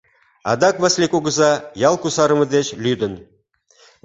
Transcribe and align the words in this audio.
Адак 0.51 0.75
Васлий 0.83 1.11
кугыза 1.11 1.51
ял 1.87 1.95
кусарыме 2.01 2.45
деч 2.55 2.67
лӱдын. 2.83 3.13